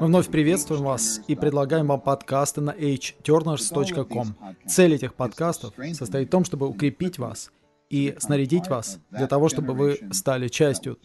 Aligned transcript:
Мы 0.00 0.06
вновь 0.06 0.28
приветствуем 0.28 0.82
вас 0.82 1.20
и 1.28 1.34
предлагаем 1.34 1.86
вам 1.88 2.00
подкасты 2.00 2.62
на 2.62 2.70
hturners.com. 2.70 4.34
Цель 4.66 4.94
этих 4.94 5.14
подкастов 5.14 5.74
состоит 5.92 6.28
в 6.28 6.30
том, 6.30 6.44
чтобы 6.44 6.66
укрепить 6.66 7.18
вас 7.18 7.52
и 7.90 8.16
снарядить 8.18 8.68
вас 8.68 8.98
для 9.10 9.26
того, 9.26 9.50
чтобы 9.50 9.74
вы 9.74 9.98
стали 10.12 10.48
частью 10.48 10.98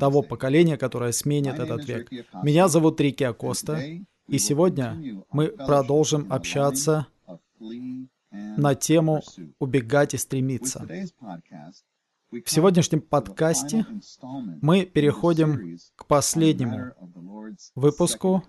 того 0.00 0.22
поколения, 0.22 0.76
которое 0.76 1.12
сменит 1.12 1.60
этот 1.60 1.86
век. 1.86 2.10
Меня 2.42 2.66
зовут 2.66 3.00
Рики 3.00 3.22
Акоста, 3.22 3.80
и 4.26 4.38
сегодня 4.38 5.00
мы 5.30 5.46
продолжим 5.46 6.26
общаться 6.32 7.06
на 8.30 8.74
тему 8.74 9.22
«Убегать 9.58 10.14
и 10.14 10.18
стремиться». 10.18 10.86
В 12.30 12.48
сегодняшнем 12.48 13.00
подкасте 13.00 13.84
мы 14.62 14.84
переходим 14.84 15.78
к 15.96 16.06
последнему 16.06 16.92
выпуску 17.74 18.44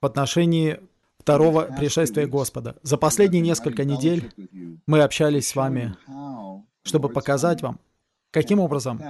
в 0.00 0.06
отношении 0.06 0.80
второго 1.18 1.64
пришествия 1.64 2.26
Господа. 2.26 2.76
За 2.82 2.96
последние 2.96 3.42
несколько 3.42 3.84
недель 3.84 4.32
мы 4.86 5.02
общались 5.02 5.48
с 5.48 5.56
вами, 5.56 5.94
чтобы 6.82 7.10
показать 7.10 7.60
вам, 7.60 7.78
каким 8.30 8.58
образом 8.58 9.02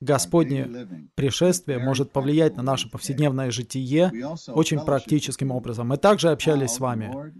Господне 0.00 1.10
пришествие 1.14 1.78
может 1.78 2.12
повлиять 2.12 2.56
на 2.56 2.62
наше 2.62 2.88
повседневное 2.88 3.50
житие 3.50 4.12
очень 4.48 4.80
практическим 4.84 5.50
образом. 5.50 5.88
Мы 5.88 5.96
также 5.96 6.30
общались 6.30 6.72
с 6.72 6.80
вами 6.80 7.34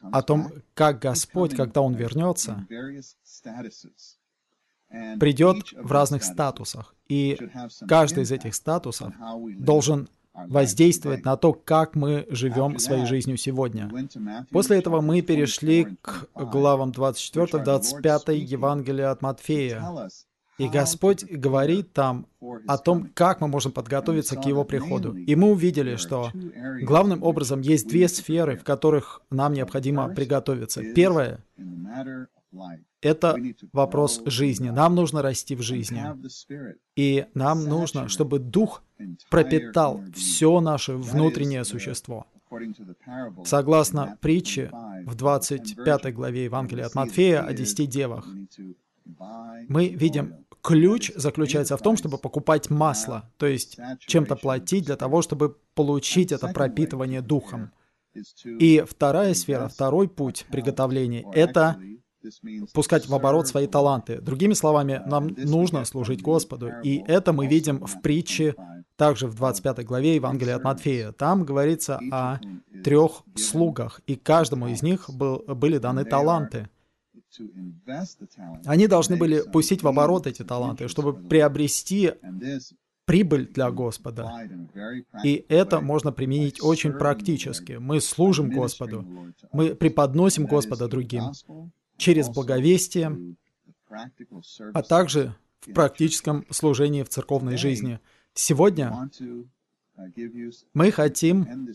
о 0.00 0.22
том, 0.22 0.52
как 0.74 1.00
Господь, 1.00 1.54
когда 1.54 1.82
Он 1.82 1.94
вернется, 1.94 2.66
придет 5.18 5.72
в 5.72 5.92
разных 5.92 6.24
статусах. 6.24 6.94
И 7.08 7.38
каждый 7.88 8.24
из 8.24 8.32
этих 8.32 8.54
статусов 8.54 9.14
должен 9.58 10.08
воздействовать 10.32 11.24
на 11.24 11.36
то, 11.36 11.52
как 11.52 11.94
мы 11.94 12.26
живем 12.30 12.78
своей 12.78 13.06
жизнью 13.06 13.36
сегодня. 13.36 13.90
После 14.50 14.78
этого 14.78 15.00
мы 15.00 15.22
перешли 15.22 15.96
к 16.00 16.28
главам 16.34 16.90
24-25 16.90 18.34
Евангелия 18.34 19.10
от 19.10 19.22
Матфея. 19.22 20.08
И 20.60 20.68
Господь 20.68 21.24
говорит 21.24 21.92
там 21.92 22.26
о 22.66 22.76
том, 22.76 23.10
как 23.14 23.40
мы 23.40 23.48
можем 23.48 23.72
подготовиться 23.72 24.36
к 24.36 24.44
Его 24.44 24.64
приходу. 24.64 25.14
И 25.14 25.34
мы 25.34 25.50
увидели, 25.50 25.96
что 25.96 26.30
главным 26.82 27.22
образом 27.22 27.60
есть 27.62 27.88
две 27.88 28.08
сферы, 28.08 28.56
в 28.56 28.64
которых 28.64 29.22
нам 29.30 29.54
необходимо 29.54 30.08
приготовиться. 30.08 30.82
Первое 30.94 31.42
это 33.00 33.36
вопрос 33.72 34.20
жизни. 34.26 34.70
Нам 34.70 34.94
нужно 34.94 35.22
расти 35.22 35.54
в 35.54 35.62
жизни. 35.62 36.02
И 36.96 37.26
нам 37.34 37.64
нужно, 37.64 38.08
чтобы 38.08 38.38
Дух 38.38 38.82
пропитал 39.30 40.02
все 40.14 40.60
наше 40.60 40.94
внутреннее 40.94 41.64
существо. 41.64 42.26
Согласно 43.44 44.18
притче 44.20 44.70
в 45.06 45.14
25 45.14 46.14
главе 46.14 46.44
Евангелия 46.44 46.86
от 46.86 46.94
Матфея 46.94 47.42
о 47.42 47.52
десяти 47.54 47.86
девах, 47.86 48.26
мы 49.68 49.88
видим, 49.88 50.46
ключ 50.62 51.12
заключается 51.14 51.76
в 51.76 51.82
том, 51.82 51.96
чтобы 51.96 52.18
покупать 52.18 52.70
масло, 52.70 53.30
то 53.38 53.46
есть 53.46 53.78
чем-то 54.00 54.36
платить 54.36 54.86
для 54.86 54.96
того, 54.96 55.22
чтобы 55.22 55.56
получить 55.74 56.32
это 56.32 56.48
пропитывание 56.48 57.22
Духом. 57.22 57.72
И 58.44 58.84
вторая 58.86 59.34
сфера, 59.34 59.68
второй 59.68 60.08
путь 60.08 60.46
приготовления— 60.50 61.24
это 61.32 61.80
пускать 62.74 63.08
в 63.08 63.14
оборот 63.14 63.48
свои 63.48 63.66
таланты. 63.66 64.20
Другими 64.20 64.52
словами, 64.52 65.02
нам 65.06 65.28
нужно 65.36 65.84
служить 65.84 66.22
Господу. 66.22 66.70
И 66.82 67.02
это 67.06 67.32
мы 67.32 67.46
видим 67.46 67.84
в 67.86 68.02
притче, 68.02 68.54
также 68.96 69.26
в 69.26 69.34
25 69.34 69.84
главе 69.86 70.16
Евангелия 70.16 70.56
от 70.56 70.64
Матфея. 70.64 71.12
Там 71.12 71.44
говорится 71.44 71.98
о 72.12 72.38
трех 72.84 73.22
слугах, 73.34 74.00
и 74.06 74.16
каждому 74.16 74.68
из 74.68 74.82
них 74.82 75.08
был, 75.08 75.42
были 75.46 75.78
даны 75.78 76.04
таланты. 76.04 76.68
Они 78.64 78.86
должны 78.86 79.16
были 79.16 79.42
пустить 79.50 79.82
в 79.82 79.88
оборот 79.88 80.26
эти 80.26 80.42
таланты, 80.42 80.88
чтобы 80.88 81.14
приобрести 81.14 82.12
прибыль 83.04 83.48
для 83.48 83.70
Господа. 83.70 84.48
И 85.24 85.44
это 85.48 85.80
можно 85.80 86.12
применить 86.12 86.62
очень 86.62 86.92
практически. 86.92 87.72
Мы 87.72 88.00
служим 88.00 88.50
Господу, 88.50 89.04
мы 89.52 89.74
преподносим 89.74 90.46
Господа 90.46 90.88
другим 90.88 91.32
через 91.96 92.28
благовестие, 92.28 93.36
а 94.74 94.82
также 94.82 95.34
в 95.60 95.72
практическом 95.72 96.46
служении 96.50 97.02
в 97.02 97.08
церковной 97.08 97.56
жизни. 97.56 98.00
Сегодня 98.34 99.10
мы 100.72 100.90
хотим 100.92 101.68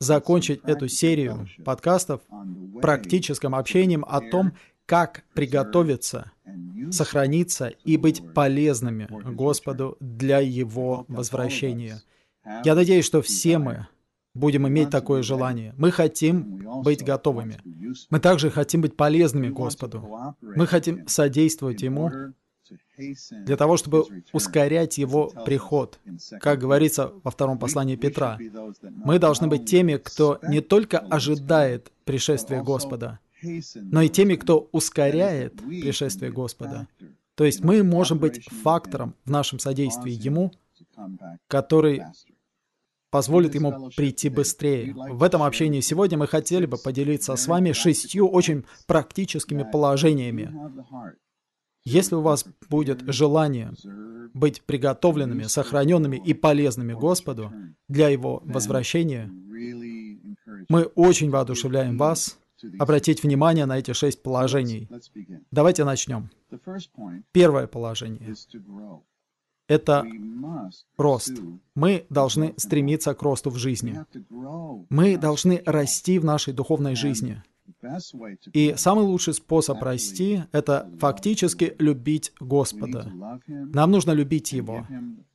закончить 0.00 0.60
эту 0.64 0.88
серию 0.88 1.48
подкастов 1.64 2.20
практическим 2.80 3.54
общением 3.54 4.04
о 4.06 4.20
том, 4.20 4.52
как 4.84 5.24
приготовиться, 5.34 6.32
сохраниться 6.90 7.68
и 7.84 7.96
быть 7.96 8.22
полезными 8.34 9.08
Господу 9.32 9.96
для 10.00 10.38
Его 10.38 11.04
возвращения. 11.08 12.02
Я 12.64 12.74
надеюсь, 12.74 13.04
что 13.04 13.22
все 13.22 13.58
мы 13.58 13.88
будем 14.34 14.68
иметь 14.68 14.90
такое 14.90 15.22
желание. 15.22 15.74
Мы 15.76 15.90
хотим 15.90 16.82
быть 16.82 17.02
готовыми. 17.02 17.58
Мы 18.10 18.20
также 18.20 18.50
хотим 18.50 18.82
быть 18.82 18.96
полезными 18.96 19.48
Господу. 19.48 20.06
Мы 20.40 20.66
хотим 20.66 21.08
содействовать 21.08 21.82
Ему 21.82 22.10
для 22.96 23.56
того, 23.56 23.76
чтобы 23.76 24.04
ускорять 24.32 24.98
Его 24.98 25.28
приход. 25.44 25.98
Как 26.40 26.58
говорится 26.58 27.12
во 27.22 27.30
втором 27.30 27.58
послании 27.58 27.96
Петра, 27.96 28.38
мы 28.82 29.18
должны 29.18 29.48
быть 29.48 29.66
теми, 29.66 29.96
кто 29.96 30.38
не 30.48 30.60
только 30.60 30.98
ожидает 30.98 31.92
пришествия 32.04 32.62
Господа, 32.62 33.18
но 33.74 34.02
и 34.02 34.08
теми, 34.08 34.36
кто 34.36 34.68
ускоряет 34.72 35.54
пришествие 35.56 36.32
Господа. 36.32 36.88
То 37.34 37.44
есть 37.44 37.62
мы 37.62 37.82
можем 37.82 38.18
быть 38.18 38.48
фактором 38.62 39.14
в 39.24 39.30
нашем 39.30 39.58
содействии 39.58 40.12
Ему, 40.12 40.52
который 41.48 42.02
позволит 43.10 43.54
ему 43.54 43.90
прийти 43.96 44.28
быстрее. 44.28 44.94
В 44.94 45.22
этом 45.22 45.42
общении 45.42 45.80
сегодня 45.80 46.18
мы 46.18 46.26
хотели 46.26 46.66
бы 46.66 46.76
поделиться 46.76 47.34
с 47.36 47.46
вами 47.46 47.72
шестью 47.72 48.28
очень 48.28 48.64
практическими 48.86 49.62
положениями. 49.62 50.52
Если 51.86 52.14
у 52.14 52.20
вас 52.20 52.44
будет 52.68 53.02
желание 53.06 53.72
быть 54.34 54.60
приготовленными, 54.62 55.44
сохраненными 55.44 56.20
и 56.22 56.34
полезными 56.34 56.92
Господу 56.92 57.52
для 57.88 58.08
Его 58.08 58.42
возвращения, 58.44 59.30
мы 60.68 60.82
очень 60.94 61.30
воодушевляем 61.30 61.96
вас 61.96 62.38
обратить 62.78 63.22
внимание 63.22 63.66
на 63.66 63.78
эти 63.78 63.92
шесть 63.92 64.22
положений. 64.22 64.88
Давайте 65.50 65.84
начнем. 65.84 66.30
Первое 67.32 67.66
положение 67.66 68.34
это 69.68 70.04
рост. 70.96 71.32
Мы 71.74 72.06
должны 72.08 72.54
стремиться 72.56 73.14
к 73.14 73.22
росту 73.22 73.50
в 73.50 73.56
жизни. 73.56 74.04
Мы 74.88 75.16
должны 75.16 75.62
расти 75.66 76.18
в 76.18 76.24
нашей 76.24 76.52
духовной 76.52 76.94
жизни. 76.94 77.42
И 78.52 78.74
самый 78.76 79.04
лучший 79.04 79.34
способ 79.34 79.82
расти— 79.82 80.42
это 80.52 80.90
фактически 80.98 81.74
любить 81.78 82.32
Господа. 82.40 83.12
Нам 83.46 83.90
нужно 83.90 84.12
любить 84.12 84.52
Его. 84.52 84.86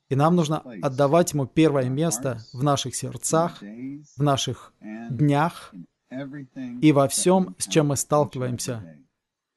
И 0.09 0.15
нам 0.15 0.35
нужно 0.35 0.59
отдавать 0.81 1.33
Ему 1.33 1.45
первое 1.45 1.89
место 1.89 2.39
в 2.53 2.63
наших 2.63 2.95
сердцах, 2.95 3.61
в 3.61 4.23
наших 4.23 4.73
днях 5.09 5.73
и 6.81 6.91
во 6.91 7.07
всем, 7.07 7.55
с 7.57 7.67
чем 7.67 7.87
мы 7.87 7.95
сталкиваемся 7.95 8.97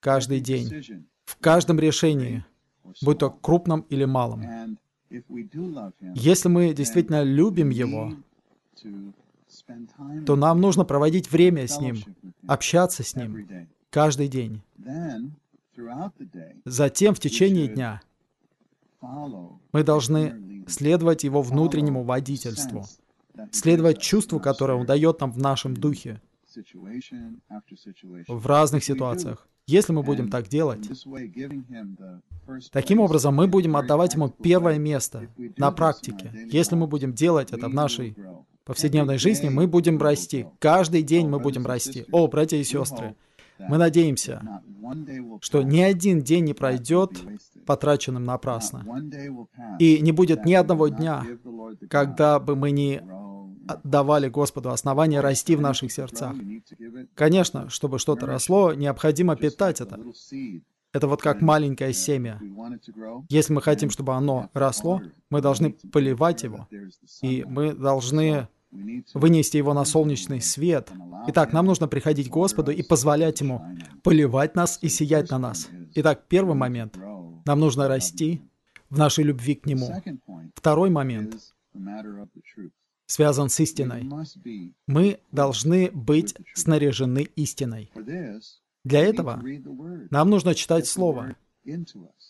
каждый 0.00 0.40
день, 0.40 1.04
в 1.24 1.36
каждом 1.38 1.78
решении— 1.80 2.44
будь 3.02 3.18
то 3.18 3.30
крупным 3.30 3.80
или 3.90 4.04
малым. 4.04 4.78
Если 6.14 6.48
мы 6.48 6.74
действительно 6.74 7.22
любим 7.22 7.70
Его, 7.70 8.12
то 10.26 10.36
нам 10.36 10.60
нужно 10.60 10.84
проводить 10.84 11.30
время 11.30 11.66
с 11.66 11.80
Ним, 11.80 11.96
общаться 12.46 13.02
с 13.02 13.14
Ним 13.16 13.48
каждый 13.90 14.28
день. 14.28 14.62
Затем 16.64 17.14
в 17.14 17.20
течение 17.20 17.68
дня 17.68 18.00
мы 19.72 19.82
должны 19.82 20.64
следовать 20.66 21.24
Его 21.24 21.42
внутреннему 21.42 22.04
водительству, 22.04 22.84
следовать 23.50 24.00
чувству, 24.00 24.40
которое 24.40 24.78
Он 24.78 24.86
дает 24.86 25.20
нам 25.20 25.32
в 25.32 25.38
нашем 25.38 25.74
духе, 25.74 26.20
в 28.28 28.46
разных 28.46 28.84
ситуациях. 28.84 29.48
Если 29.66 29.92
мы 29.92 30.02
будем 30.02 30.28
так 30.28 30.48
делать, 30.48 30.86
таким 32.70 33.00
образом 33.00 33.34
мы 33.34 33.46
будем 33.46 33.76
отдавать 33.76 34.14
ему 34.14 34.28
первое 34.28 34.78
место 34.78 35.28
на 35.56 35.70
практике. 35.72 36.30
Если 36.50 36.76
мы 36.76 36.86
будем 36.86 37.14
делать 37.14 37.50
это 37.52 37.68
в 37.68 37.74
нашей 37.74 38.14
повседневной 38.64 39.18
жизни, 39.18 39.48
мы 39.48 39.66
будем 39.66 39.98
расти. 39.98 40.46
Каждый 40.58 41.02
день 41.02 41.28
мы 41.28 41.38
будем 41.38 41.66
расти. 41.66 42.04
О, 42.12 42.26
братья 42.28 42.56
и 42.56 42.64
сестры, 42.64 43.14
Мы 43.58 43.78
надеемся, 43.78 44.42
что 45.40 45.62
ни 45.62 45.80
один 45.80 46.20
день 46.20 46.44
не 46.44 46.54
пройдет 46.54 47.10
потраченным 47.66 48.24
напрасно. 48.24 48.84
И 49.78 50.00
не 50.00 50.12
будет 50.12 50.44
ни 50.44 50.54
одного 50.54 50.88
дня, 50.88 51.24
когда 51.88 52.38
бы 52.40 52.56
мы 52.56 52.70
не 52.70 53.02
давали 53.82 54.28
Господу 54.28 54.70
основания 54.70 55.20
расти 55.20 55.56
в 55.56 55.60
наших 55.60 55.92
сердцах. 55.92 56.34
Конечно, 57.14 57.70
чтобы 57.70 57.98
что-то 57.98 58.26
росло, 58.26 58.74
необходимо 58.74 59.36
питать 59.36 59.80
это. 59.80 59.98
Это 60.92 61.08
вот 61.08 61.22
как 61.22 61.40
маленькое 61.40 61.92
семя. 61.92 62.40
Если 63.28 63.52
мы 63.52 63.62
хотим, 63.62 63.90
чтобы 63.90 64.14
оно 64.14 64.50
росло, 64.54 65.02
мы 65.28 65.40
должны 65.40 65.72
поливать 65.92 66.44
его, 66.44 66.68
и 67.20 67.44
мы 67.44 67.72
должны 67.72 68.48
вынести 69.14 69.56
его 69.56 69.74
на 69.74 69.84
солнечный 69.84 70.40
свет. 70.40 70.90
Итак, 71.28 71.52
нам 71.52 71.66
нужно 71.66 71.88
приходить 71.88 72.28
к 72.28 72.32
Господу 72.32 72.70
и 72.70 72.82
позволять 72.82 73.40
Ему 73.40 73.62
поливать 74.02 74.54
нас 74.54 74.78
и 74.82 74.88
сиять 74.88 75.30
на 75.30 75.38
нас. 75.38 75.68
Итак, 75.94 76.24
первый 76.28 76.54
момент. 76.54 76.96
Нам 77.46 77.60
нужно 77.60 77.88
расти 77.88 78.42
в 78.90 78.98
нашей 78.98 79.24
любви 79.24 79.54
к 79.54 79.66
Нему. 79.66 79.90
Второй 80.54 80.90
момент 80.90 81.36
связан 83.06 83.48
с 83.48 83.60
истиной. 83.60 84.08
Мы 84.86 85.20
должны 85.32 85.90
быть 85.92 86.34
снаряжены 86.54 87.28
истиной. 87.36 87.90
Для 88.84 89.00
этого 89.00 89.42
нам 90.10 90.30
нужно 90.30 90.54
читать 90.54 90.86
Слово. 90.86 91.36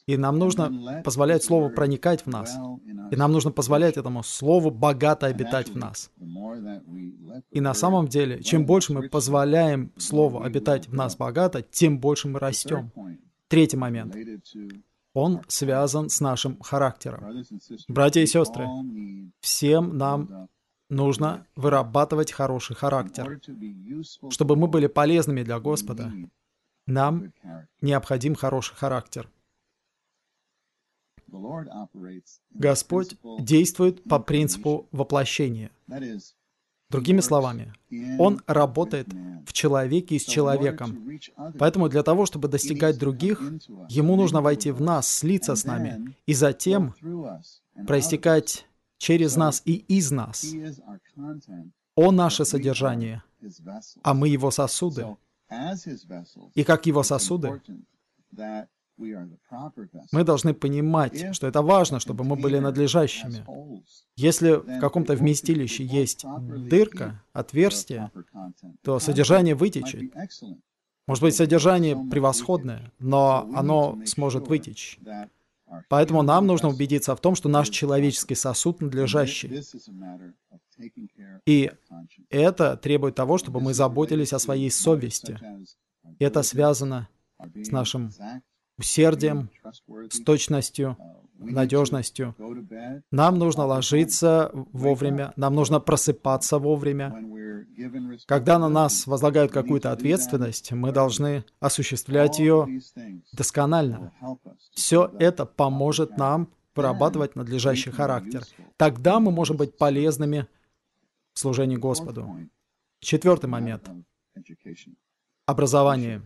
И 0.07 0.17
нам 0.17 0.39
нужно 0.39 1.03
позволять 1.05 1.45
Слову 1.45 1.71
проникать 1.71 2.25
в 2.27 2.29
нас. 2.29 2.57
И 3.11 3.17
нам 3.17 3.33
нужно 3.33 3.51
позволять 3.51 3.97
этому 3.97 4.23
Слову 4.23 4.71
богато 4.71 5.27
обитать 5.27 5.69
в 5.69 5.77
нас. 5.77 6.11
И 7.51 7.61
на 7.61 7.75
самом 7.75 8.09
деле, 8.09 8.43
чем 8.43 8.67
больше 8.67 8.93
мы 8.93 9.09
позволяем 9.09 9.93
Слову 9.97 10.43
обитать 10.43 10.89
в 10.89 10.95
нас 10.95 11.17
богато, 11.17 11.63
тем 11.63 11.99
больше 11.99 12.29
мы 12.29 12.39
растем. 12.39 12.93
Третий 13.49 13.77
момент. 13.77 14.17
Он 15.13 15.43
связан 15.47 16.09
с 16.09 16.21
нашим 16.21 16.61
характером. 16.61 17.45
Братья 17.89 18.21
и 18.21 18.27
сестры, 18.27 18.67
всем 19.41 19.97
нам 19.97 20.49
нужно 20.89 21.47
вырабатывать 21.57 22.33
хороший 22.33 22.75
характер. 22.75 23.41
Чтобы 24.31 24.57
мы 24.57 24.67
были 24.67 24.87
полезными 24.89 25.43
для 25.43 25.61
Господа, 25.61 26.13
нам 26.87 27.33
необходим 27.81 28.35
хороший 28.35 28.77
характер. 28.77 29.29
Господь 32.51 33.17
действует 33.41 34.05
по 34.05 34.19
принципу 34.19 34.89
воплощения. 34.93 35.71
Другими 36.91 37.21
словами, 37.21 37.73
Он 38.19 38.41
работает 38.47 39.09
в 39.47 39.53
человеке 39.53 40.19
с 40.19 40.25
человеком. 40.25 41.19
Поэтому 41.59 41.89
для 41.89 42.03
того, 42.03 42.27
чтобы 42.27 42.49
достигать 42.49 42.99
других, 42.99 43.41
Ему 43.89 44.17
нужно 44.17 44.43
войти 44.43 44.71
в 44.71 44.81
нас, 44.81 45.09
слиться 45.09 45.57
с 45.57 45.65
нами, 45.65 46.15
и 46.27 46.35
затем 46.35 46.95
проистекать 47.87 48.67
через 48.99 49.37
нас 49.37 49.63
и 49.65 49.75
из 49.75 50.11
нас. 50.11 50.47
Он 51.97 52.17
наше 52.17 52.45
содержание, 52.45 53.23
а 54.03 54.15
мы 54.15 54.29
Его 54.29 54.51
сосуды. 54.51 55.17
И 56.55 56.65
как 56.65 56.87
Его 56.87 57.03
сосуды, 57.03 57.61
мы 60.13 60.25
должны 60.25 60.55
понимать, 60.55 61.35
что 61.35 61.47
это 61.47 61.63
важно, 61.63 62.01
чтобы 62.01 62.25
мы 62.25 62.37
были 62.37 62.59
надлежащими. 62.59 63.45
Если 64.17 64.53
в 64.53 64.81
каком-то 64.81 65.15
вместилище 65.15 65.85
есть 65.85 66.25
дырка, 66.69 67.23
отверстие, 67.33 68.11
то 68.83 68.99
содержание 68.99 69.55
вытечет. 69.55 70.13
Может 71.07 71.23
быть, 71.23 71.35
содержание 71.35 71.97
превосходное, 72.11 72.93
но 72.99 73.49
оно 73.55 73.99
сможет 74.07 74.49
вытечь. 74.49 74.99
Поэтому 75.89 76.23
нам 76.23 76.47
нужно 76.47 76.69
убедиться 76.69 77.17
в 77.17 77.21
том, 77.21 77.35
что 77.35 77.49
наш 77.49 77.69
человеческий 77.69 78.35
сосуд 78.35 78.81
надлежащий. 78.81 79.63
И 81.47 81.71
это 82.31 82.77
требует 82.77 83.15
того, 83.15 83.39
чтобы 83.39 83.61
мы 83.61 83.75
заботились 83.75 84.33
о 84.33 84.39
своей 84.39 84.71
совести. 84.71 85.39
Это 86.19 86.43
связано 86.43 87.09
с 87.55 87.71
нашим 87.71 88.11
усердием, 88.79 89.51
с 90.11 90.21
точностью, 90.21 90.97
надежностью. 91.39 92.35
Нам 93.11 93.39
нужно 93.39 93.67
ложиться 93.67 94.51
вовремя, 94.73 95.33
нам 95.37 95.55
нужно 95.55 95.81
просыпаться 95.81 96.59
вовремя. 96.59 97.15
Когда 98.27 98.59
на 98.59 98.69
нас 98.69 99.07
возлагают 99.07 99.53
какую-то 99.53 99.93
ответственность, 99.93 100.73
мы 100.73 100.93
должны 100.93 101.45
осуществлять 101.61 102.39
ее 102.39 102.81
досконально. 103.33 104.13
Все 104.73 105.11
это 105.19 105.45
поможет 105.45 106.17
нам 106.17 106.49
вырабатывать 106.75 107.37
надлежащий 107.37 107.91
характер. 107.91 108.45
Тогда 108.77 109.21
мы 109.21 109.31
можем 109.31 109.57
быть 109.57 109.77
полезными 109.77 110.47
в 111.35 111.39
служении 111.39 111.77
Господу. 111.77 112.31
Четвертый 113.01 113.47
момент. 113.47 113.91
Образование. 115.47 116.23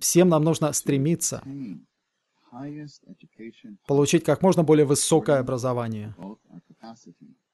Всем 0.00 0.28
нам 0.28 0.44
нужно 0.44 0.72
стремиться 0.72 1.42
получить 3.86 4.24
как 4.24 4.42
можно 4.42 4.62
более 4.62 4.84
высокое 4.84 5.38
образование, 5.38 6.14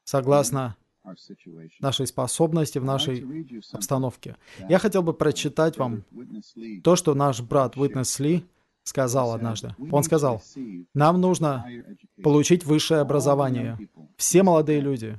согласно 0.05 0.77
нашей 1.81 2.07
способности 2.07 2.79
в 2.79 2.85
нашей 2.85 3.25
обстановке. 3.73 4.37
Я 4.69 4.79
хотел 4.79 5.03
бы 5.03 5.15
прочитать 5.15 5.79
вам 5.79 6.05
то, 6.83 6.97
что 6.97 7.15
наш 7.15 7.41
брат 7.41 7.77
Уитнес 7.77 8.19
Ли 8.19 8.45
сказал 8.83 9.33
однажды. 9.33 9.75
Он 9.93 10.03
сказал, 10.03 10.43
нам 10.95 11.21
нужно 11.21 11.65
получить 12.23 12.65
высшее 12.65 13.01
образование. 13.01 13.79
Все 14.17 14.43
молодые 14.43 14.81
люди 14.81 15.19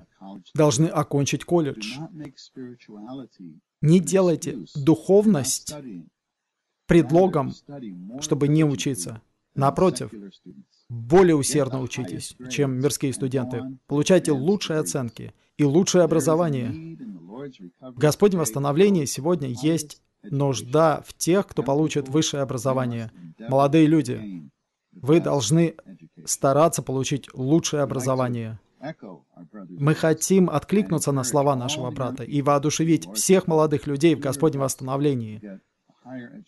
должны 0.54 0.88
окончить 0.88 1.46
колледж. 1.46 1.98
Не 3.82 4.00
делайте 4.00 4.60
духовность 4.76 5.74
предлогом, 6.86 7.54
чтобы 8.20 8.48
не 8.48 8.64
учиться. 8.64 9.22
Напротив, 9.56 10.12
более 10.90 11.36
усердно 11.36 11.82
учитесь, 11.82 12.36
чем 12.50 12.80
мирские 12.80 13.14
студенты. 13.14 13.64
Получайте 13.88 14.32
лучшие 14.32 14.80
оценки 14.80 15.34
и 15.58 15.64
лучшее 15.64 16.04
образование. 16.04 16.98
В 17.80 17.98
Господнем 17.98 18.40
восстановлении 18.40 19.06
сегодня 19.06 19.50
есть 19.62 20.02
нужда 20.24 21.04
в 21.06 21.14
тех, 21.14 21.48
кто 21.48 21.64
получит 21.64 22.10
высшее 22.10 22.44
образование. 22.44 23.12
Молодые 23.38 23.86
люди, 23.86 24.50
вы 24.92 25.20
должны 25.22 25.76
стараться 26.26 26.82
получить 26.82 27.34
лучшее 27.34 27.84
образование. 27.84 28.60
Мы 29.52 29.96
хотим 29.96 30.50
откликнуться 30.50 31.12
на 31.12 31.24
слова 31.24 31.56
нашего 31.56 31.92
брата 31.92 32.24
и 32.24 32.42
воодушевить 32.42 33.08
всех 33.14 33.48
молодых 33.48 33.88
людей 33.88 34.16
в 34.16 34.20
Господнем 34.20 34.62
восстановлении. 34.62 35.60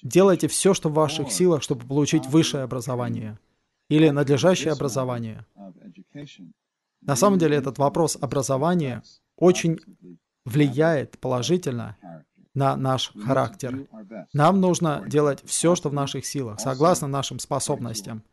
Делайте 0.01 0.48
все, 0.48 0.74
что 0.74 0.89
в 0.89 0.93
ваших 0.93 1.31
силах, 1.31 1.62
чтобы 1.63 1.86
получить 1.86 2.25
высшее 2.27 2.63
образование 2.63 3.38
или 3.89 4.10
надлежащее 4.10 4.74
образование. 4.74 5.46
На 7.01 7.15
самом 7.15 7.39
деле 7.39 7.58
этот 7.58 7.77
вопрос 7.77 8.17
образования 8.20 9.03
очень 9.36 9.79
влияет 10.46 11.20
положительно 11.20 11.98
на 12.53 12.75
наш 12.75 13.12
характер. 13.25 13.88
Нам 14.34 14.60
нужно 14.60 15.03
делать 15.08 15.41
все, 15.46 15.75
что 15.75 15.89
в 15.89 15.93
наших 15.93 16.25
силах, 16.25 16.60
согласно 16.60 17.08
нашим 17.08 17.39
способностям, 17.39 18.24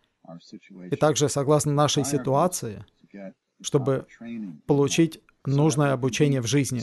и 0.90 0.96
также 0.96 1.28
согласно 1.28 1.72
нашей 1.72 2.04
ситуации, 2.04 2.84
чтобы 3.60 4.06
получить 4.66 5.20
нужное 5.46 5.92
обучение 5.92 6.40
в 6.40 6.46
жизни, 6.46 6.82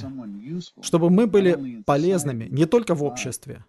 чтобы 0.82 1.10
мы 1.10 1.28
были 1.28 1.84
полезными 1.84 2.46
не 2.46 2.66
только 2.66 2.96
в 2.96 3.04
обществе, 3.04 3.64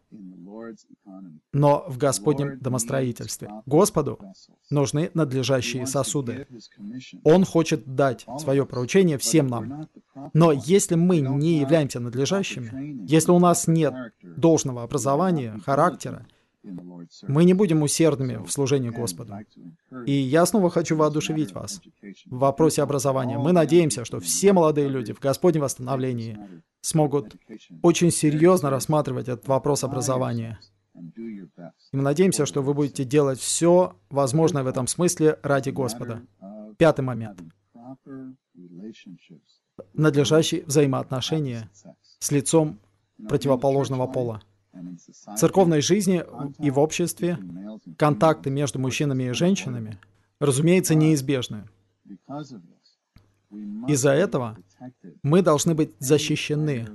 но 1.53 1.85
в 1.89 1.99
Господнем 1.99 2.59
домостроительстве. 2.59 3.51
Господу 3.67 4.19
нужны 4.71 5.11
надлежащие 5.15 5.87
сосуды. 5.87 6.47
Он 7.25 7.45
хочет 7.45 7.95
дать 7.95 8.27
свое 8.39 8.67
поручение 8.67 9.19
всем 9.19 9.47
нам. 9.47 9.89
Но 10.35 10.53
если 10.53 10.95
мы 10.95 11.21
не 11.21 11.61
являемся 11.61 12.01
надлежащими, 12.01 13.07
если 13.09 13.31
у 13.31 13.39
нас 13.39 13.67
нет 13.67 13.95
должного 14.23 14.83
образования, 14.83 15.59
характера, 15.65 16.27
мы 17.29 17.45
не 17.45 17.55
будем 17.55 17.83
усердными 17.83 18.45
в 18.45 18.51
служении 18.51 18.91
Господу. 18.91 19.35
И 20.07 20.13
я 20.13 20.47
снова 20.47 20.71
хочу 20.71 20.97
воодушевить 20.97 21.53
вас 21.53 21.81
в 22.27 22.39
вопросе 22.39 22.83
образования. 22.83 23.39
Мы 23.39 23.53
надеемся, 23.53 24.05
что 24.05 24.21
все 24.21 24.53
молодые 24.53 24.89
люди 24.89 25.13
в 25.13 25.21
Господнем 25.21 25.63
восстановлении 25.63 26.39
смогут 26.81 27.37
очень 27.83 28.11
серьезно 28.11 28.71
рассматривать 28.71 29.29
этот 29.29 29.47
вопрос 29.49 29.85
образования. 29.85 30.59
И 30.95 31.97
мы 31.97 32.03
надеемся, 32.03 32.47
что 32.47 32.63
вы 32.63 32.75
будете 32.75 33.05
делать 33.05 33.39
все 33.39 33.97
возможное 34.11 34.63
в 34.63 34.67
этом 34.67 34.87
смысле 34.87 35.39
ради 35.43 35.71
Господа. 35.71 36.23
Пятый 36.79 37.03
момент. 37.03 37.41
Надлежащие 39.93 40.65
взаимоотношения 40.65 41.71
с 42.19 42.31
лицом 42.31 42.79
противоположного 43.29 44.07
пола. 44.07 44.43
Церковной 45.37 45.81
жизни 45.81 46.25
и 46.59 46.71
в 46.71 46.79
обществе 46.79 47.39
контакты 47.97 48.51
между 48.51 48.79
мужчинами 48.79 49.25
и 49.25 49.33
женщинами, 49.33 49.99
разумеется, 50.41 50.95
неизбежны. 50.95 51.69
Из-за 53.89 54.11
этого 54.11 54.59
мы 55.23 55.43
должны 55.43 55.75
быть 55.75 55.95
защищены 55.99 56.87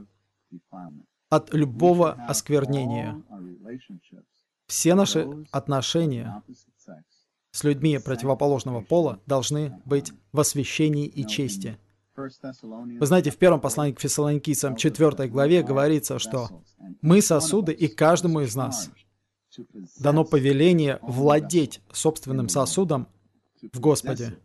от 1.29 1.53
любого 1.53 2.11
осквернения. 2.27 3.21
Все 4.67 4.95
наши 4.95 5.27
отношения 5.51 6.43
с 7.51 7.63
людьми 7.63 7.97
противоположного 7.99 8.81
пола 8.81 9.19
должны 9.25 9.81
быть 9.85 10.13
в 10.31 10.39
освящении 10.39 11.07
и 11.07 11.25
чести. 11.25 11.77
Вы 12.99 13.05
знаете, 13.05 13.31
в 13.31 13.37
первом 13.37 13.59
послании 13.59 13.93
к 13.93 13.99
фессалоникийцам 13.99 14.75
4 14.75 15.27
главе 15.27 15.63
говорится, 15.63 16.19
что 16.19 16.49
мы 17.01 17.21
сосуды, 17.21 17.71
и 17.71 17.87
каждому 17.87 18.41
из 18.41 18.55
нас 18.55 18.89
дано 19.99 20.23
повеление 20.23 20.99
владеть 21.01 21.81
собственным 21.91 22.49
сосудом 22.49 23.07
в 23.73 23.79
Господе. 23.79 24.37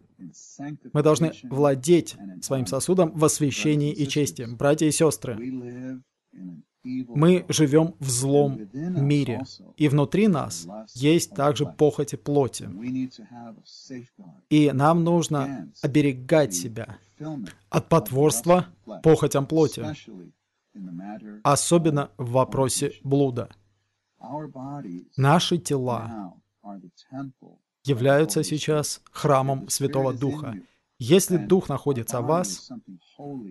Мы 0.93 1.03
должны 1.03 1.33
владеть 1.45 2.17
своим 2.41 2.67
сосудом 2.67 3.13
в 3.13 3.25
освящении 3.25 3.93
и 3.93 4.09
чести. 4.09 4.47
Братья 4.49 4.87
и 4.87 4.91
сестры, 4.91 6.03
мы 6.83 7.45
живем 7.49 7.95
в 7.99 8.09
злом 8.09 8.69
мире, 8.73 9.43
и 9.77 9.89
внутри 9.89 10.29
нас 10.29 10.67
есть 10.95 11.35
также 11.35 11.67
похоти 11.67 12.17
плоти. 12.17 12.69
И 14.49 14.71
нам 14.73 15.05
нужно 15.05 15.71
оберегать 15.83 16.55
себя 16.55 16.99
от 17.71 17.89
потворства 17.89 18.67
похотям 19.03 19.47
плоти, 19.47 19.85
особенно 21.43 22.11
в 22.19 22.31
вопросе 22.33 22.93
блуда. 23.03 23.49
Наши 25.17 25.59
тела 25.59 26.35
являются 27.85 28.43
сейчас 28.43 29.01
храмом 29.11 29.69
Святого 29.69 30.13
Духа. 30.13 30.55
Если 30.99 31.37
Дух 31.37 31.69
находится 31.69 32.23
в 32.23 32.27
вас, 32.27 32.71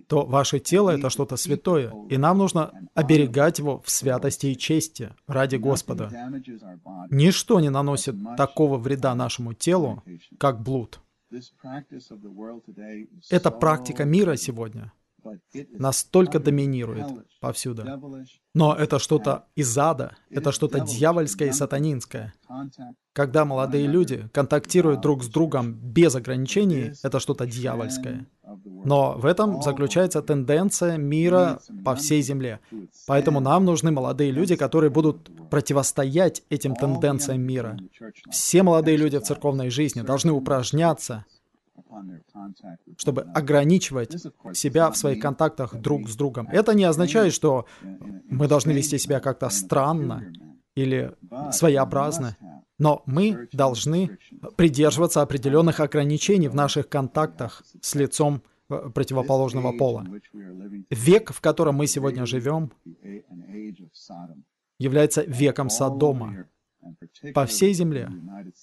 то 0.07 0.25
ваше 0.25 0.59
тело— 0.59 0.89
это 0.97 1.11
что-то 1.11 1.37
святое, 1.37 1.93
и 2.09 2.17
нам 2.17 2.39
нужно 2.39 2.71
оберегать 2.95 3.59
его 3.59 3.81
в 3.85 3.89
святости 3.91 4.47
и 4.47 4.57
чести 4.57 5.11
ради 5.27 5.57
Господа. 5.57 6.09
Ничто 7.11 7.59
не 7.59 7.69
наносит 7.69 8.15
такого 8.35 8.77
вреда 8.77 9.13
нашему 9.13 9.53
телу, 9.53 10.03
как 10.39 10.63
блуд. 10.63 10.99
Эта 13.29 13.51
практика 13.51 14.05
мира 14.05 14.35
сегодня 14.35 14.93
настолько 15.71 16.39
доминирует 16.39 17.07
повсюду. 17.39 17.83
Но 18.53 18.75
это 18.75 18.99
что-то 18.99 19.45
из 19.55 19.77
ада, 19.77 20.15
это 20.29 20.51
что-то 20.51 20.79
дьявольское 20.81 21.49
и 21.49 21.51
сатанинское. 21.51 22.33
Когда 23.13 23.45
молодые 23.45 23.87
люди 23.87 24.29
контактируют 24.33 25.01
друг 25.01 25.23
с 25.23 25.27
другом 25.27 25.73
без 25.73 26.15
ограничений, 26.15 26.93
это 27.03 27.19
что-то 27.19 27.45
дьявольское. 27.45 28.27
Но 28.85 29.15
в 29.17 29.25
этом 29.25 29.61
заключается 29.61 30.21
тенденция 30.21 30.97
мира 30.97 31.59
по 31.83 31.95
всей 31.95 32.21
земле. 32.21 32.59
Поэтому 33.07 33.39
нам 33.39 33.65
нужны 33.65 33.91
молодые 33.91 34.31
люди, 34.31 34.55
которые 34.55 34.91
будут 34.91 35.29
противостоять 35.49 36.43
этим 36.49 36.75
тенденциям 36.75 37.41
мира. 37.41 37.77
Все 38.29 38.63
молодые 38.63 38.97
люди 38.97 39.17
в 39.17 39.23
церковной 39.23 39.69
жизни 39.69 40.01
должны 40.01 40.31
упражняться 40.31 41.25
чтобы 42.97 43.21
ограничивать 43.33 44.21
себя 44.53 44.91
в 44.91 44.97
своих 44.97 45.21
контактах 45.21 45.75
друг 45.75 46.09
с 46.09 46.15
другом. 46.15 46.47
Это 46.51 46.73
не 46.73 46.83
означает, 46.83 47.33
что 47.33 47.65
мы 48.29 48.47
должны 48.47 48.71
вести 48.71 48.97
себя 48.97 49.19
как-то 49.19 49.49
странно 49.49 50.33
или 50.75 51.13
своеобразно, 51.51 52.35
но 52.77 53.01
мы 53.05 53.47
должны 53.53 54.17
придерживаться 54.57 55.21
определенных 55.21 55.79
ограничений 55.79 56.49
в 56.49 56.55
наших 56.55 56.89
контактах 56.89 57.63
с 57.81 57.95
лицом 57.95 58.41
противоположного 58.67 59.71
пола. 59.77 60.05
Век, 60.89 61.31
в 61.31 61.41
котором 61.41 61.75
мы 61.75 61.87
сегодня 61.87 62.25
живем, 62.25 62.71
является 64.79 65.21
веком 65.23 65.69
Содома. 65.69 66.47
по 67.33 67.45
всей 67.45 67.73
земле, 67.73 68.11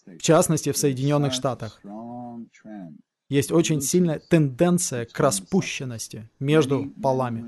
в 0.06 0.23
частности 0.23 0.71
в 0.71 0.76
Соединенных 0.76 1.32
Штатах. 1.32 1.80
есть 3.28 3.50
очень 3.50 3.80
сильная 3.80 4.21
тенденция 4.21 5.06
к 5.06 5.18
распущенности 5.18 6.30
между 6.38 6.90
полами. 7.02 7.44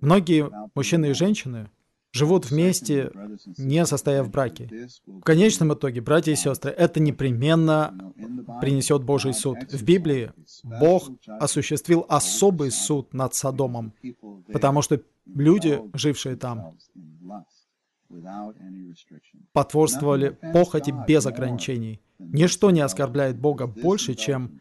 Многие 0.00 0.50
мужчины 0.74 1.10
и 1.10 1.14
женщины 1.14 1.70
живут 2.12 2.50
вместе, 2.50 3.12
не 3.56 3.86
состояв 3.86 4.26
в 4.26 4.30
браке. 4.30 4.88
В 5.06 5.20
конечном 5.20 5.74
итоге, 5.74 6.00
братья 6.00 6.32
и 6.32 6.36
сестры, 6.36 6.70
это 6.70 7.00
непременно 7.00 8.12
принесет 8.60 9.04
Божий 9.04 9.34
суд. 9.34 9.58
В 9.70 9.84
Библии 9.84 10.32
Бог 10.64 11.10
осуществил 11.26 12.04
особый 12.08 12.70
суд 12.70 13.14
над 13.14 13.34
Содомом, 13.34 13.92
потому 14.52 14.82
что 14.82 15.00
люди, 15.26 15.80
жившие 15.94 16.36
там, 16.36 16.76
потворствовали 19.52 20.30
похоти 20.52 20.92
без 21.06 21.26
ограничений. 21.26 22.00
Ничто 22.18 22.70
не 22.70 22.80
оскорбляет 22.80 23.38
Бога 23.38 23.66
больше, 23.66 24.14
чем 24.14 24.60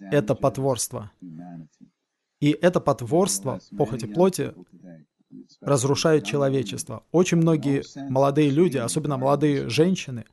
это 0.00 0.34
потворство. 0.34 1.10
И 2.40 2.50
это 2.50 2.80
потворство, 2.80 3.60
похоти 3.76 4.06
плоти, 4.06 4.54
разрушает 5.60 6.24
человечество. 6.24 7.02
Очень 7.12 7.38
многие 7.38 7.82
молодые 8.10 8.50
люди, 8.50 8.78
особенно 8.78 9.16
молодые 9.16 9.68
женщины, 9.68 10.24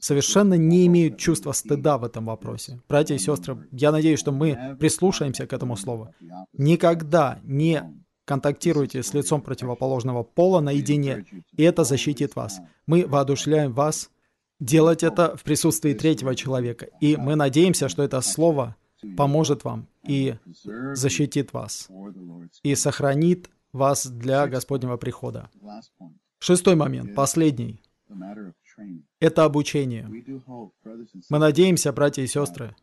совершенно 0.00 0.54
не 0.54 0.86
имеют 0.86 1.18
чувства 1.18 1.52
стыда 1.52 1.98
в 1.98 2.04
этом 2.04 2.26
вопросе. 2.26 2.80
Братья 2.88 3.14
и 3.14 3.18
сестры, 3.18 3.66
я 3.72 3.92
надеюсь, 3.92 4.20
что 4.20 4.32
мы 4.32 4.76
прислушаемся 4.78 5.46
к 5.46 5.52
этому 5.52 5.76
слову. 5.76 6.14
Никогда 6.52 7.38
не 7.42 7.82
контактируйте 8.24 9.02
с 9.02 9.14
лицом 9.14 9.40
противоположного 9.40 10.22
пола 10.22 10.60
наедине, 10.60 11.24
и 11.56 11.62
это 11.62 11.84
защитит 11.84 12.36
вас. 12.36 12.60
Мы 12.86 13.06
воодушевляем 13.06 13.72
вас 13.72 14.10
делать 14.60 15.02
это 15.02 15.36
в 15.36 15.44
присутствии 15.44 15.94
третьего 15.94 16.34
человека, 16.34 16.88
и 17.00 17.16
мы 17.16 17.36
надеемся, 17.36 17.88
что 17.88 18.02
это 18.02 18.20
слово 18.20 18.76
поможет 19.16 19.64
вам 19.64 19.86
и 20.06 20.34
защитит 20.92 21.52
вас, 21.52 21.88
и 22.62 22.74
сохранит 22.74 23.48
вас 23.78 24.06
для 24.06 24.46
Господнего 24.46 24.96
прихода. 24.98 25.48
Шестой 26.38 26.76
момент, 26.76 27.14
последний. 27.14 27.80
Это 29.20 29.44
обучение. 29.44 30.06
Мы 31.30 31.38
надеемся, 31.38 31.92
братья 31.92 32.22
и 32.22 32.26
сестры, 32.26 32.76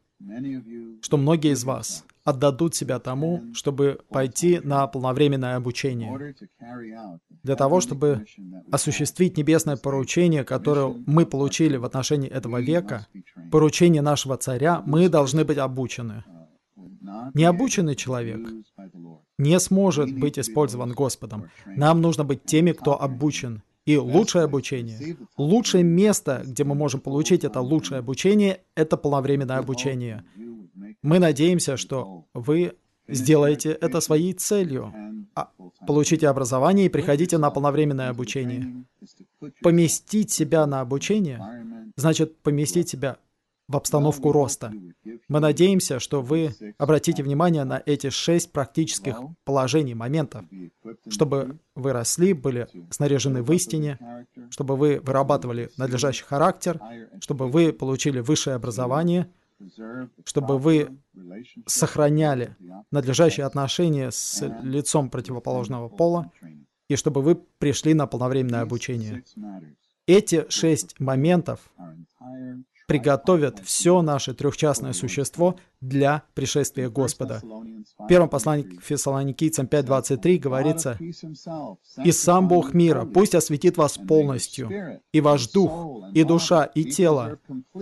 что 1.02 1.18
многие 1.18 1.54
из 1.54 1.64
вас 1.64 2.06
отдадут 2.24 2.74
себя 2.74 3.00
тому, 3.00 3.44
чтобы 3.54 4.00
пойти 4.10 4.60
на 4.60 4.88
полновременное 4.88 5.56
обучение, 5.56 6.36
для 7.44 7.56
того, 7.56 7.80
чтобы 7.80 8.25
осуществить 8.72 9.38
небесное 9.38 9.78
поручение, 9.78 10.44
которое 10.44 10.96
мы 11.06 11.25
получили 11.25 11.78
в 11.78 11.86
отношении 11.86 12.30
этого 12.30 12.60
века, 12.62 13.08
поручение 13.52 14.02
нашего 14.02 14.38
царя, 14.38 14.82
мы 14.86 15.08
должны 15.10 15.46
быть 15.46 15.58
обучены. 15.58 16.24
Необученный 17.34 17.96
человек 17.96 18.40
не 19.38 19.60
сможет 19.60 20.18
быть 20.18 20.39
использован 20.39 20.94
Господом. 20.94 21.50
Нам 21.65 22.01
нужно 22.01 22.24
быть 22.24 22.46
теми, 22.46 22.72
кто 22.72 23.01
обучен. 23.01 23.62
И 23.86 23.98
лучшее 23.98 24.46
обучение, 24.46 25.15
лучшее 25.38 25.84
место, 25.84 26.42
где 26.44 26.63
мы 26.63 26.74
можем 26.74 27.01
получить 27.01 27.44
это 27.44 27.62
лучшее 27.62 28.00
обучение, 28.00 28.62
это 28.74 28.98
полновременное 28.98 29.58
обучение. 29.58 30.24
Мы 31.04 31.20
надеемся, 31.20 31.77
что 31.77 32.25
вы 32.34 32.74
сделаете 33.08 33.70
это 33.70 34.01
своей 34.01 34.34
целью. 34.34 34.92
А, 35.36 35.50
получите 35.86 36.27
образование 36.27 36.88
и 36.88 36.89
приходите 36.89 37.38
на 37.38 37.51
полновременное 37.51 38.10
обучение. 38.10 38.86
Поместить 39.62 40.32
себя 40.32 40.65
на 40.65 40.82
обучение 40.82 41.39
значит 41.96 42.38
поместить 42.39 42.89
себя 42.89 43.18
в 43.67 43.75
обстановку 43.75 44.31
роста. 44.31 44.72
Мы 45.27 45.39
надеемся, 45.39 46.00
что 46.00 46.22
вы 46.22 46.53
обратите 46.77 47.24
внимание 47.24 47.63
на 47.63 47.81
эти 47.86 48.10
шесть 48.10 48.51
практических 48.51 49.19
положений, 49.43 49.95
моментов, 49.95 50.45
чтобы 51.10 51.57
вы 51.74 51.93
росли, 51.93 52.34
были 52.34 52.67
снаряжены 52.91 53.41
в 53.41 53.51
истине, 53.51 54.00
чтобы 54.50 54.75
вы 54.75 55.00
вырабатывали 55.00 55.72
надлежащий 55.77 56.24
характер, 56.24 56.79
чтобы 57.19 57.48
вы 57.48 57.74
получили 57.74 58.19
высшее 58.19 58.55
образование, 58.55 59.29
чтобы 60.25 60.57
вы 60.60 60.89
сохраняли 61.65 62.55
надлежащие 62.91 63.45
отношения 63.45 64.12
с 64.12 64.45
лицом 64.62 65.10
противоположного 65.10 65.89
пола, 65.89 66.31
и 66.88 66.95
чтобы 66.95 67.22
вы 67.22 67.36
пришли 67.36 67.93
на 67.93 68.05
полновременное 68.05 68.62
обучение. 68.62 69.24
Эти 70.07 70.45
шесть 70.50 71.00
моментов 71.00 71.72
приготовят 72.86 73.60
все 73.63 74.01
наше 74.01 74.34
трехчастное 74.34 74.94
существо 74.94 75.56
для 75.82 76.24
пришествия 76.34 76.89
Господа. 76.89 77.42
В 77.98 78.08
первом 78.08 78.30
послании 78.30 78.63
к 78.63 78.84
Фессалоникийцам 78.84 79.65
5.23 79.65 80.38
говорится, 80.38 80.98
«И 82.04 82.12
сам 82.12 82.48
Бог 82.48 82.74
мира 82.74 83.06
пусть 83.06 83.36
осветит 83.36 83.77
вас 83.77 83.98
полностью, 83.98 85.01
и 85.12 85.22
ваш 85.22 85.48
дух, 85.50 86.04
и 86.13 86.24
душа, 86.24 86.65
и 86.65 86.84
тело, 86.86 87.39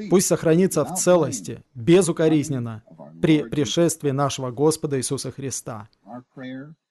пусть 0.10 0.28
сохранится 0.28 0.86
в 0.86 0.96
целости, 0.96 1.64
безукоризненно, 1.74 2.84
при 3.22 3.44
пришествии 3.44 4.12
нашего 4.12 4.52
Господа 4.52 4.98
Иисуса 4.98 5.32
Христа». 5.32 5.90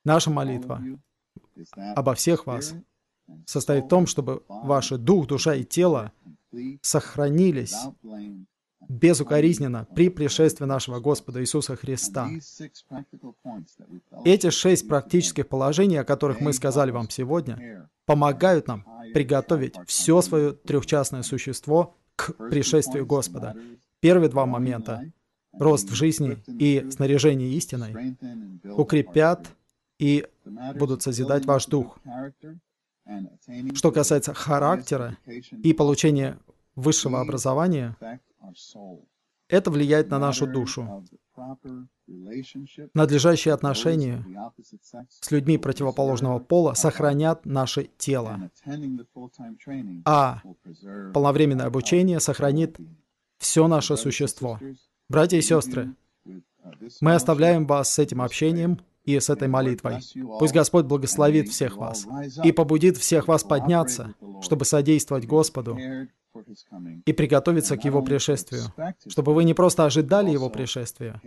Наша 0.05 0.31
молитва 0.31 0.83
обо 1.95 2.15
всех 2.15 2.47
вас 2.47 2.75
состоит 3.47 3.85
в 3.85 3.89
том, 3.89 4.07
чтобы 4.07 4.43
ваши 4.49 4.99
дух, 4.99 5.27
душа 5.27 5.55
и 5.55 5.65
тело 5.65 6.13
сохранились 6.83 7.75
безукоризненно 8.89 9.87
при 9.95 10.09
пришествии 10.09 10.65
нашего 10.65 11.01
Господа 11.01 11.41
Иисуса 11.41 11.77
Христа. 11.77 12.29
Эти 14.25 14.51
шесть 14.51 14.89
практических 14.89 15.49
положений, 15.49 15.99
о 15.99 16.05
которых 16.05 16.41
мы 16.41 16.53
сказали 16.53 16.91
вам 16.91 17.09
сегодня, 17.11 17.89
помогают 18.07 18.67
нам 18.69 18.85
приготовить 19.15 19.75
все 19.87 20.21
свое 20.21 20.53
трехчастное 20.53 21.23
существо 21.23 21.97
к 22.17 22.33
пришествию 22.51 23.07
Господа. 23.07 23.57
Первые 24.01 24.29
два 24.29 24.47
момента— 24.47 25.13
рост 25.53 25.91
в 25.91 25.95
жизни 25.95 26.43
и 26.47 26.91
снаряжение 26.91 27.51
истиной— 27.51 28.17
укрепят 28.65 29.49
и 29.99 30.27
будут 30.75 31.03
созидать 31.03 31.47
ваш 31.47 31.67
дух. 31.67 31.99
Что 33.75 33.93
касается 33.93 34.35
характера 34.35 35.17
и 35.27 35.73
получения 35.73 36.39
высшего 36.75 37.21
образования, 37.21 37.97
это 39.49 39.71
влияет 39.71 40.11
на 40.11 40.19
нашу 40.19 40.47
душу. 40.47 41.05
Надлежащие 42.95 43.55
отношения 43.55 44.25
с 45.09 45.31
людьми 45.31 45.59
противоположного 45.59 46.39
пола 46.39 46.75
сохранят 46.75 47.47
наше 47.47 47.91
тело, 47.99 48.51
а 50.05 50.43
полновременное 51.13 51.67
обучение 51.67 52.21
сохранит 52.21 52.79
все 53.39 53.67
наше 53.67 53.97
существо. 53.97 54.59
Братья 55.09 55.37
и 55.37 55.43
сестры, 55.43 55.95
мы 57.01 57.15
оставляем 57.15 57.67
вас 57.67 57.93
с 57.93 57.99
этим 57.99 58.23
общением 58.23 58.79
и 59.05 59.19
с 59.19 59.31
этой 59.31 59.49
молитвой. 59.49 59.99
Пусть 60.39 60.55
Господь 60.55 60.87
благословит 60.87 61.49
всех 61.49 61.77
вас 61.77 62.07
и 62.45 62.53
побудит 62.53 62.97
всех 62.97 63.29
вас 63.29 63.45
подняться, 63.45 64.15
чтобы 64.43 64.65
содействовать 64.65 65.27
Господу 65.27 65.79
и 67.05 67.13
приготовиться 67.13 67.77
к 67.77 67.85
Его 67.85 68.03
пришествию, 68.03 68.63
чтобы 69.07 69.35
вы 69.35 69.45
не 69.45 69.55
просто 69.55 69.85
ожидали 69.85 70.31
Его 70.31 70.49
пришествия, 70.49 71.21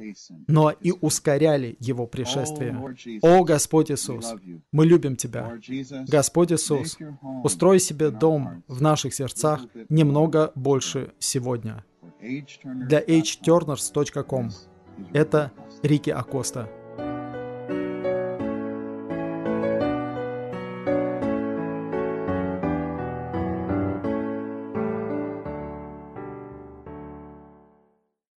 но 0.47 0.71
и 0.71 0.91
ускоряли 0.91 1.75
Его 1.79 2.07
пришествие. 2.07 2.75
О 3.21 3.43
Господь 3.43 3.91
Иисус, 3.91 4.33
мы 4.71 4.85
любим 4.85 5.15
Тебя. 5.15 5.59
Господь 6.07 6.51
Иисус, 6.51 6.97
устрой 7.43 7.79
себе 7.79 8.09
дом 8.09 8.63
в 8.67 8.81
наших 8.81 9.13
сердцах 9.13 9.61
немного 9.89 10.51
больше 10.55 11.13
сегодня. 11.19 11.85
Для 12.63 13.01
hturners.com 13.01 14.49
это 15.13 15.51
Рики 15.83 16.09
Акоста. 16.09 16.69